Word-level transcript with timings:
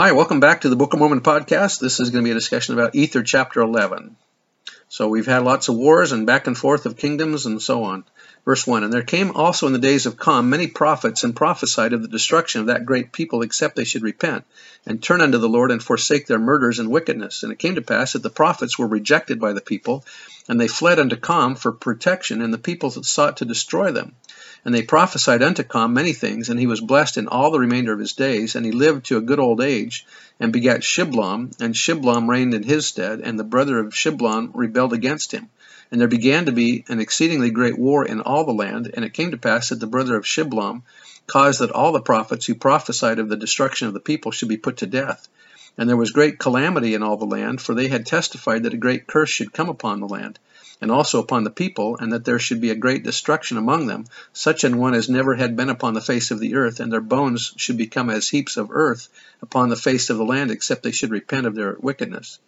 Hi, 0.00 0.12
welcome 0.12 0.40
back 0.40 0.62
to 0.62 0.70
the 0.70 0.76
Book 0.76 0.94
of 0.94 0.98
Mormon 0.98 1.20
podcast. 1.20 1.78
This 1.78 2.00
is 2.00 2.08
going 2.08 2.24
to 2.24 2.26
be 2.26 2.30
a 2.30 2.34
discussion 2.34 2.72
about 2.72 2.94
Ether 2.94 3.22
chapter 3.22 3.60
11. 3.60 4.16
So 4.88 5.08
we've 5.08 5.26
had 5.26 5.42
lots 5.42 5.68
of 5.68 5.76
wars 5.76 6.12
and 6.12 6.26
back 6.26 6.46
and 6.46 6.56
forth 6.56 6.86
of 6.86 6.96
kingdoms 6.96 7.44
and 7.44 7.60
so 7.60 7.84
on. 7.84 8.04
Verse 8.46 8.66
1 8.66 8.82
And 8.82 8.90
there 8.90 9.02
came 9.02 9.36
also 9.36 9.66
in 9.66 9.74
the 9.74 9.78
days 9.78 10.06
of 10.06 10.16
Com 10.16 10.48
many 10.48 10.68
prophets 10.68 11.22
and 11.22 11.36
prophesied 11.36 11.92
of 11.92 12.00
the 12.00 12.08
destruction 12.08 12.62
of 12.62 12.68
that 12.68 12.86
great 12.86 13.12
people, 13.12 13.42
except 13.42 13.76
they 13.76 13.84
should 13.84 14.02
repent 14.02 14.46
and 14.86 15.02
turn 15.02 15.20
unto 15.20 15.36
the 15.36 15.50
Lord 15.50 15.70
and 15.70 15.82
forsake 15.82 16.26
their 16.26 16.38
murders 16.38 16.78
and 16.78 16.90
wickedness. 16.90 17.42
And 17.42 17.52
it 17.52 17.58
came 17.58 17.74
to 17.74 17.82
pass 17.82 18.14
that 18.14 18.22
the 18.22 18.30
prophets 18.30 18.78
were 18.78 18.86
rejected 18.86 19.38
by 19.38 19.52
the 19.52 19.60
people, 19.60 20.06
and 20.50 20.60
they 20.60 20.66
fled 20.66 20.98
unto 20.98 21.14
Com 21.14 21.54
for 21.54 21.70
protection, 21.70 22.42
and 22.42 22.52
the 22.52 22.58
people 22.58 22.90
sought 22.90 23.36
to 23.36 23.44
destroy 23.44 23.92
them. 23.92 24.16
And 24.64 24.74
they 24.74 24.82
prophesied 24.82 25.44
unto 25.44 25.62
Com 25.62 25.94
many 25.94 26.12
things, 26.12 26.48
and 26.48 26.58
he 26.58 26.66
was 26.66 26.80
blessed 26.80 27.18
in 27.18 27.28
all 27.28 27.52
the 27.52 27.60
remainder 27.60 27.92
of 27.92 28.00
his 28.00 28.14
days, 28.14 28.56
and 28.56 28.66
he 28.66 28.72
lived 28.72 29.06
to 29.06 29.16
a 29.16 29.20
good 29.20 29.38
old 29.38 29.60
age, 29.60 30.04
and 30.40 30.52
begat 30.52 30.80
Shiblom, 30.82 31.52
and 31.60 31.76
Shiblom 31.76 32.28
reigned 32.28 32.52
in 32.52 32.64
his 32.64 32.84
stead, 32.84 33.20
and 33.20 33.38
the 33.38 33.44
brother 33.44 33.78
of 33.78 33.94
Shiblom 33.94 34.50
rebelled 34.52 34.92
against 34.92 35.30
him. 35.30 35.50
And 35.92 36.00
there 36.00 36.08
began 36.08 36.46
to 36.46 36.52
be 36.52 36.84
an 36.88 36.98
exceedingly 36.98 37.52
great 37.52 37.78
war 37.78 38.04
in 38.04 38.20
all 38.20 38.44
the 38.44 38.52
land, 38.52 38.90
and 38.92 39.04
it 39.04 39.14
came 39.14 39.30
to 39.30 39.38
pass 39.38 39.68
that 39.68 39.78
the 39.78 39.86
brother 39.86 40.16
of 40.16 40.26
Shiblom 40.26 40.82
caused 41.28 41.60
that 41.60 41.70
all 41.70 41.92
the 41.92 42.00
prophets 42.00 42.46
who 42.46 42.56
prophesied 42.56 43.20
of 43.20 43.28
the 43.28 43.36
destruction 43.36 43.86
of 43.86 43.94
the 43.94 44.00
people 44.00 44.32
should 44.32 44.48
be 44.48 44.56
put 44.56 44.78
to 44.78 44.86
death. 44.88 45.28
And 45.80 45.88
there 45.88 45.96
was 45.96 46.10
great 46.10 46.38
calamity 46.38 46.92
in 46.92 47.02
all 47.02 47.16
the 47.16 47.24
land, 47.24 47.58
for 47.58 47.74
they 47.74 47.88
had 47.88 48.04
testified 48.04 48.64
that 48.64 48.74
a 48.74 48.76
great 48.76 49.06
curse 49.06 49.30
should 49.30 49.54
come 49.54 49.70
upon 49.70 49.98
the 50.00 50.06
land 50.06 50.38
and 50.78 50.90
also 50.90 51.22
upon 51.22 51.42
the 51.42 51.50
people, 51.50 51.96
and 51.96 52.12
that 52.12 52.26
there 52.26 52.38
should 52.38 52.60
be 52.60 52.68
a 52.68 52.74
great 52.74 53.02
destruction 53.02 53.56
among 53.56 53.86
them, 53.86 54.04
such 54.34 54.62
an 54.62 54.76
one 54.76 54.92
as 54.92 55.08
never 55.08 55.34
had 55.34 55.56
been 55.56 55.70
upon 55.70 55.94
the 55.94 56.02
face 56.02 56.30
of 56.30 56.38
the 56.38 56.54
earth, 56.56 56.80
and 56.80 56.92
their 56.92 57.00
bones 57.00 57.54
should 57.56 57.78
become 57.78 58.10
as 58.10 58.28
heaps 58.28 58.58
of 58.58 58.68
earth 58.70 59.08
upon 59.40 59.70
the 59.70 59.76
face 59.76 60.10
of 60.10 60.18
the 60.18 60.24
land, 60.24 60.50
except 60.50 60.82
they 60.82 60.90
should 60.90 61.10
repent 61.10 61.46
of 61.46 61.54
their 61.54 61.74
wickedness. 61.80 62.38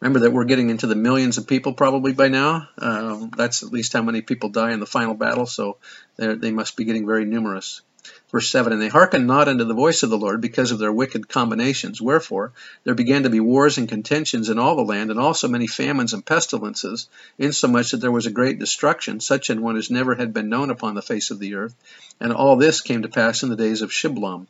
Remember 0.00 0.18
that 0.20 0.32
we're 0.32 0.44
getting 0.46 0.70
into 0.70 0.88
the 0.88 0.96
millions 0.96 1.38
of 1.38 1.46
people 1.46 1.74
probably 1.74 2.12
by 2.12 2.26
now. 2.26 2.68
Uh, 2.76 3.28
that's 3.36 3.62
at 3.62 3.72
least 3.72 3.92
how 3.92 4.02
many 4.02 4.20
people 4.20 4.48
die 4.48 4.72
in 4.72 4.80
the 4.80 4.84
final 4.84 5.14
battle, 5.14 5.46
so 5.46 5.76
they 6.16 6.50
must 6.50 6.76
be 6.76 6.84
getting 6.84 7.06
very 7.06 7.24
numerous. 7.24 7.82
Verse 8.30 8.48
7 8.50 8.72
And 8.72 8.80
they 8.80 8.88
hearkened 8.88 9.26
not 9.26 9.48
unto 9.48 9.64
the 9.64 9.74
voice 9.74 10.02
of 10.02 10.10
the 10.10 10.18
Lord 10.18 10.40
because 10.40 10.70
of 10.70 10.78
their 10.78 10.92
wicked 10.92 11.28
combinations. 11.28 12.00
Wherefore 12.00 12.52
there 12.84 12.94
began 12.94 13.24
to 13.24 13.30
be 13.30 13.40
wars 13.40 13.76
and 13.76 13.88
contentions 13.88 14.48
in 14.48 14.58
all 14.58 14.76
the 14.76 14.82
land, 14.82 15.10
and 15.10 15.18
also 15.18 15.48
many 15.48 15.66
famines 15.66 16.12
and 16.12 16.24
pestilences, 16.24 17.08
insomuch 17.38 17.90
that 17.90 17.96
there 17.96 18.12
was 18.12 18.26
a 18.26 18.30
great 18.30 18.58
destruction, 18.58 19.18
such 19.18 19.50
an 19.50 19.62
one 19.62 19.76
as 19.76 19.90
never 19.90 20.14
had 20.14 20.32
been 20.32 20.48
known 20.48 20.70
upon 20.70 20.94
the 20.94 21.02
face 21.02 21.30
of 21.30 21.40
the 21.40 21.54
earth. 21.56 21.74
And 22.20 22.32
all 22.32 22.56
this 22.56 22.80
came 22.80 23.02
to 23.02 23.08
pass 23.08 23.42
in 23.42 23.48
the 23.48 23.56
days 23.56 23.82
of 23.82 23.90
Shiblom. 23.90 24.46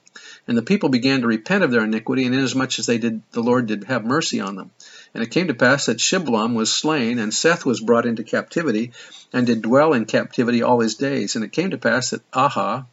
And 0.46 0.58
the 0.58 0.62
people 0.62 0.88
began 0.88 1.22
to 1.22 1.26
repent 1.26 1.64
of 1.64 1.70
their 1.70 1.84
iniquity, 1.84 2.26
and 2.26 2.34
inasmuch 2.34 2.78
as 2.78 2.86
they 2.86 2.98
did, 2.98 3.22
the 3.32 3.42
Lord 3.42 3.66
did 3.66 3.84
have 3.84 4.04
mercy 4.04 4.40
on 4.40 4.56
them. 4.56 4.70
And 5.14 5.22
it 5.22 5.30
came 5.30 5.48
to 5.48 5.54
pass 5.54 5.86
that 5.86 6.00
Shiblom 6.00 6.54
was 6.54 6.72
slain, 6.72 7.18
and 7.18 7.32
Seth 7.32 7.64
was 7.64 7.80
brought 7.80 8.06
into 8.06 8.24
captivity, 8.24 8.92
and 9.32 9.46
did 9.46 9.62
dwell 9.62 9.92
in 9.92 10.04
captivity 10.04 10.62
all 10.62 10.80
his 10.80 10.96
days. 10.96 11.36
And 11.36 11.44
it 11.44 11.52
came 11.52 11.70
to 11.70 11.78
pass 11.78 12.10
that 12.10 12.28
Ahah, 12.32 12.86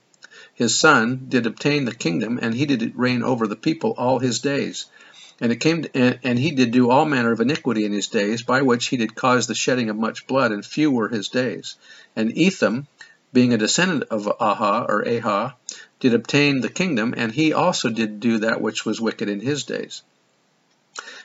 his 0.54 0.78
son, 0.78 1.26
did 1.30 1.46
obtain 1.46 1.86
the 1.86 1.96
kingdom, 1.96 2.38
and 2.42 2.54
he 2.54 2.66
did 2.66 2.94
reign 2.96 3.24
over 3.24 3.48
the 3.48 3.56
people 3.56 3.96
all 3.98 4.20
his 4.20 4.40
days. 4.40 4.86
And 5.40 5.52
it 5.52 5.60
came, 5.60 5.84
to, 5.84 6.20
and 6.24 6.40
he 6.40 6.52
did 6.52 6.72
do 6.72 6.90
all 6.90 7.06
manner 7.06 7.32
of 7.32 7.42
iniquity 7.42 7.86
in 7.86 7.92
his 7.92 8.08
days, 8.08 8.42
by 8.44 8.62
which 8.62 8.88
he 8.88 8.98
did 8.98 9.16
cause 9.16 9.48
the 9.48 9.56
shedding 9.56 9.90
of 9.90 9.96
much 9.96 10.28
blood, 10.28 10.52
and 10.52 10.66
few 10.66 10.92
were 10.92 11.10
his 11.10 11.30
days. 11.30 11.76
And 12.16 12.38
Ethem, 12.38 12.88
being 13.34 13.54
a 13.54 13.58
descendant 13.58 14.04
of 14.10 14.26
Ahah 14.40 14.88
or 14.88 15.04
Ahah, 15.04 15.54
did 16.00 16.14
obtain 16.14 16.62
the 16.62 16.70
kingdom, 16.70 17.14
and 17.16 17.32
he 17.32 17.54
also 17.54 17.90
did 17.90 18.20
do 18.20 18.40
that 18.40 18.62
which 18.62 18.86
was 18.86 19.02
wicked 19.02 19.30
in 19.30 19.40
his 19.40 19.64
days. 19.64 20.02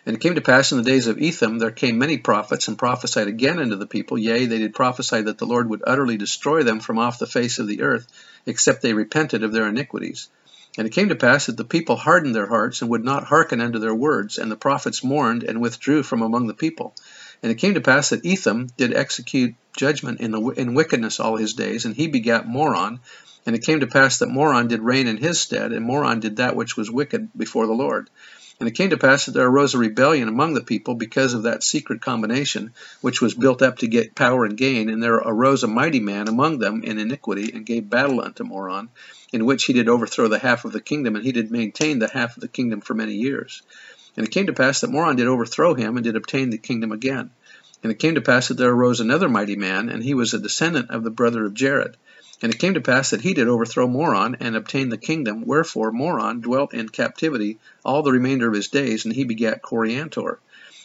And 0.05 0.17
it 0.17 0.21
came 0.21 0.35
to 0.35 0.41
pass 0.41 0.73
in 0.73 0.79
the 0.79 0.85
days 0.85 1.07
of 1.07 1.19
Ethem, 1.19 1.59
there 1.59 1.71
came 1.71 1.99
many 1.99 2.19
prophets, 2.19 2.69
and 2.69 2.77
prophesied 2.77 3.29
again 3.29 3.59
unto 3.61 3.77
the 3.77 3.87
people. 3.87 4.19
Yea, 4.19 4.47
they 4.47 4.59
did 4.59 4.75
prophesy 4.75 5.23
that 5.23 5.39
the 5.39 5.47
Lord 5.47 5.71
would 5.71 5.83
utterly 5.87 6.17
destroy 6.17 6.63
them 6.63 6.81
from 6.81 6.99
off 6.99 7.19
the 7.19 7.27
face 7.27 7.59
of 7.59 7.67
the 7.67 7.83
earth, 7.83 8.07
except 8.45 8.83
they 8.83 8.95
repented 8.95 9.45
of 9.45 9.53
their 9.53 9.69
iniquities. 9.69 10.29
And 10.77 10.87
it 10.87 10.91
came 10.91 11.11
to 11.11 11.17
pass 11.17 11.47
that 11.47 11.57
the 11.57 11.65
people 11.65 11.97
hardened 11.97 12.35
their 12.35 12.49
hearts, 12.49 12.81
and 12.81 12.91
would 12.91 13.05
not 13.05 13.25
hearken 13.25 13.61
unto 13.61 13.79
their 13.79 13.95
words, 13.95 14.39
and 14.39 14.51
the 14.51 14.57
prophets 14.57 15.05
mourned, 15.05 15.43
and 15.43 15.61
withdrew 15.61 16.03
from 16.03 16.23
among 16.23 16.47
the 16.47 16.55
people. 16.55 16.95
And 17.43 17.53
it 17.53 17.57
came 17.57 17.75
to 17.75 17.81
pass 17.81 18.11
that 18.11 18.25
Ethem 18.25 18.69
did 18.77 18.95
execute 18.95 19.55
judgment 19.77 20.21
in, 20.21 20.31
the, 20.31 20.41
in 20.41 20.75
wickedness 20.75 21.21
all 21.21 21.37
his 21.37 21.55
days, 21.55 21.85
and 21.85 21.95
he 21.95 22.07
begat 22.09 22.49
Moron. 22.49 23.01
And 23.45 23.57
it 23.57 23.65
came 23.65 23.81
to 23.81 23.87
pass 23.87 24.19
that 24.19 24.29
Moron 24.29 24.69
did 24.69 24.81
reign 24.81 25.09
in 25.09 25.17
his 25.17 25.41
stead, 25.41 25.73
and 25.73 25.85
Moron 25.85 26.21
did 26.21 26.37
that 26.37 26.57
which 26.57 26.77
was 26.77 26.91
wicked 26.91 27.31
before 27.37 27.67
the 27.67 27.73
Lord. 27.73 28.09
And 28.63 28.69
it 28.69 28.77
came 28.77 28.91
to 28.91 28.97
pass 28.97 29.27
that 29.27 29.33
there 29.33 29.49
arose 29.49 29.75
a 29.75 29.79
rebellion 29.79 30.29
among 30.29 30.55
the 30.55 30.61
people 30.61 30.95
because 30.95 31.35
of 31.35 31.43
that 31.43 31.65
secret 31.65 32.01
combination, 32.01 32.73
which 33.01 33.21
was 33.21 33.35
built 33.35 33.61
up 33.61 33.79
to 33.79 33.89
get 33.89 34.15
power 34.15 34.45
and 34.45 34.57
gain. 34.57 34.89
And 34.89 35.03
there 35.03 35.17
arose 35.17 35.65
a 35.65 35.67
mighty 35.67 35.99
man 35.99 36.29
among 36.29 36.61
them 36.61 36.85
in 36.85 36.97
iniquity, 36.97 37.51
and 37.53 37.67
gave 37.67 37.91
battle 37.91 38.21
unto 38.21 38.45
Moron, 38.45 38.89
in 39.33 39.47
which 39.47 39.65
he 39.65 39.73
did 39.73 39.89
overthrow 39.89 40.29
the 40.29 40.39
half 40.39 40.65
of 40.65 40.71
the 40.71 40.81
kingdom, 40.81 41.17
and 41.17 41.25
he 41.25 41.33
did 41.33 41.51
maintain 41.51 41.99
the 41.99 42.07
half 42.07 42.37
of 42.37 42.41
the 42.41 42.47
kingdom 42.47 42.81
for 42.81 42.95
many 42.95 43.15
years. 43.15 43.63
And 44.17 44.25
it 44.25 44.31
came 44.31 44.47
to 44.47 44.53
pass 44.53 44.81
that 44.83 44.91
Moron 44.91 45.17
did 45.17 45.27
overthrow 45.27 45.75
him, 45.75 45.97
and 45.97 46.05
did 46.05 46.15
obtain 46.15 46.51
the 46.51 46.57
kingdom 46.57 46.93
again. 46.93 47.33
And 47.83 47.91
it 47.91 47.99
came 47.99 48.15
to 48.15 48.21
pass 48.21 48.47
that 48.47 48.59
there 48.59 48.71
arose 48.71 49.01
another 49.01 49.29
mighty 49.29 49.57
man, 49.57 49.89
and 49.89 50.05
he 50.05 50.15
was 50.15 50.35
a 50.35 50.39
descendant 50.39 50.89
of 50.91 51.03
the 51.03 51.11
brother 51.11 51.45
of 51.45 51.55
Jared. 51.55 51.97
And 52.43 52.53
it 52.53 52.59
came 52.59 52.75
to 52.75 52.81
pass 52.81 53.11
that 53.11 53.21
he 53.21 53.35
did 53.35 53.47
overthrow 53.47 53.87
Moron 53.87 54.37
and 54.41 54.57
obtain 54.57 54.89
the 54.89 54.99
kingdom, 54.99 55.47
wherefore 55.47 55.93
Moron 55.93 56.41
dwelt 56.41 56.75
in 56.75 56.89
captivity 56.89 57.59
all 57.85 58.03
the 58.03 58.11
remainder 58.11 58.49
of 58.49 58.55
his 58.55 58.67
days, 58.67 59.05
and 59.05 59.15
he 59.15 59.23
begat 59.23 59.63
Coriantor. 59.63 60.39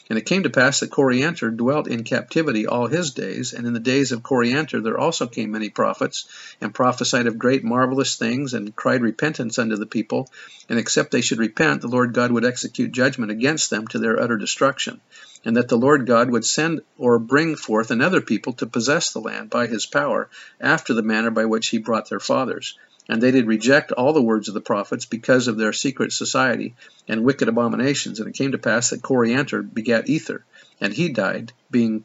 And 0.09 0.17
it 0.17 0.25
came 0.25 0.43
to 0.43 0.49
pass 0.49 0.79
that 0.79 0.89
Coriantor 0.89 1.51
dwelt 1.51 1.87
in 1.87 2.03
captivity 2.03 2.65
all 2.65 2.87
his 2.87 3.11
days, 3.11 3.53
and 3.53 3.67
in 3.67 3.73
the 3.73 3.79
days 3.79 4.11
of 4.11 4.23
Coriantor 4.23 4.81
there 4.81 4.97
also 4.97 5.27
came 5.27 5.51
many 5.51 5.69
prophets, 5.69 6.27
and 6.61 6.73
prophesied 6.73 7.27
of 7.27 7.37
great 7.37 7.63
marvelous 7.63 8.15
things, 8.15 8.53
and 8.53 8.75
cried 8.75 9.01
repentance 9.01 9.59
unto 9.59 9.75
the 9.75 9.85
people, 9.85 10.29
and 10.69 10.79
except 10.79 11.11
they 11.11 11.21
should 11.21 11.39
repent, 11.39 11.81
the 11.81 11.87
Lord 11.87 12.13
God 12.13 12.31
would 12.31 12.45
execute 12.45 12.91
judgment 12.91 13.31
against 13.31 13.69
them 13.69 13.87
to 13.87 13.99
their 13.99 14.19
utter 14.21 14.37
destruction 14.37 15.01
and 15.45 15.55
that 15.55 15.69
the 15.69 15.77
Lord 15.77 16.05
God 16.05 16.29
would 16.29 16.43
send 16.45 16.81
or 16.97 17.19
bring 17.19 17.55
forth 17.55 17.89
another 17.89 18.19
people 18.19 18.53
to 18.53 18.65
possess 18.65 19.11
the 19.11 19.21
land 19.21 19.49
by 19.49 19.67
his 19.67 19.85
power, 19.85 20.29
after 20.59 20.93
the 20.93 21.01
manner 21.01 21.31
by 21.31 21.45
which 21.45 21.69
he 21.69 21.77
brought 21.77 22.09
their 22.09 22.19
fathers. 22.19 22.77
And 23.09 23.21
they 23.21 23.31
did 23.31 23.47
reject 23.47 23.91
all 23.91 24.13
the 24.13 24.21
words 24.21 24.47
of 24.47 24.53
the 24.53 24.61
prophets 24.61 25.05
because 25.05 25.47
of 25.47 25.57
their 25.57 25.73
secret 25.73 26.11
society 26.11 26.75
and 27.07 27.23
wicked 27.23 27.47
abominations. 27.47 28.19
And 28.19 28.27
it 28.27 28.35
came 28.35 28.51
to 28.51 28.57
pass 28.57 28.89
that 28.89 29.01
Coriantor 29.01 29.73
begat 29.73 30.09
Ether, 30.09 30.45
and 30.81 30.93
he 30.93 31.09
died, 31.09 31.53
being 31.71 32.03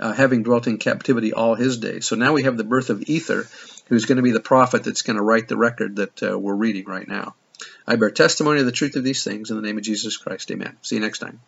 uh, 0.00 0.12
having 0.12 0.42
dwelt 0.42 0.66
in 0.66 0.78
captivity 0.78 1.32
all 1.32 1.54
his 1.54 1.78
days. 1.78 2.06
So 2.06 2.16
now 2.16 2.32
we 2.32 2.44
have 2.44 2.56
the 2.56 2.64
birth 2.64 2.90
of 2.90 3.02
Ether, 3.06 3.46
who's 3.88 4.06
going 4.06 4.16
to 4.16 4.22
be 4.22 4.32
the 4.32 4.40
prophet 4.40 4.82
that's 4.82 5.02
going 5.02 5.16
to 5.16 5.22
write 5.22 5.48
the 5.48 5.56
record 5.56 5.96
that 5.96 6.22
uh, 6.22 6.38
we're 6.38 6.54
reading 6.54 6.86
right 6.86 7.06
now. 7.06 7.34
I 7.86 7.96
bear 7.96 8.10
testimony 8.10 8.60
of 8.60 8.66
the 8.66 8.72
truth 8.72 8.96
of 8.96 9.04
these 9.04 9.22
things 9.22 9.50
in 9.50 9.56
the 9.56 9.62
name 9.62 9.76
of 9.76 9.84
Jesus 9.84 10.16
Christ. 10.16 10.50
Amen. 10.50 10.78
See 10.82 10.96
you 10.96 11.02
next 11.02 11.18
time. 11.18 11.40